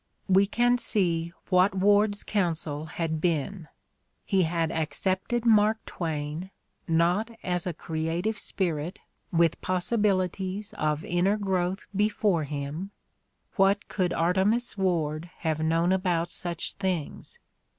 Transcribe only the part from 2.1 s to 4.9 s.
's counsel had been: he had